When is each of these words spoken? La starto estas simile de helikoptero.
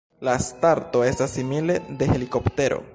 La 0.27 0.33
starto 0.45 1.03
estas 1.11 1.37
simile 1.39 1.79
de 2.01 2.13
helikoptero. 2.15 2.87